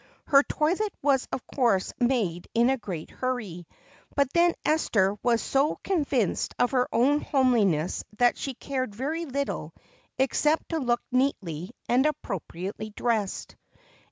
Her 0.25 0.41
toilet 0.41 0.91
was 1.03 1.27
of 1.31 1.45
course 1.45 1.93
made 1.99 2.47
in 2.55 2.71
a 2.71 2.77
great 2.77 3.11
hurry, 3.11 3.67
but 4.15 4.33
then 4.33 4.55
Esther 4.65 5.15
was 5.21 5.43
so 5.43 5.77
convinced 5.83 6.55
of 6.57 6.71
her 6.71 6.87
own 6.91 7.19
homeliness 7.21 8.03
that 8.17 8.35
she 8.35 8.55
cared 8.55 8.95
very 8.95 9.25
little 9.27 9.75
except 10.17 10.69
to 10.69 10.79
look 10.79 11.03
neatly 11.11 11.69
and 11.87 12.07
appropriately 12.07 12.89
dressed. 12.89 13.55